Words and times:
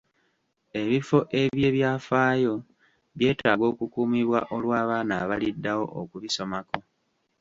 Ebifo 0.81 1.19
eby'ebyafaayo 1.41 2.55
byetaaga 3.17 3.63
okukuumibwa 3.71 4.39
olw'abaana 4.55 5.13
abaliddawo 5.23 5.85
okubisomako. 6.01 6.79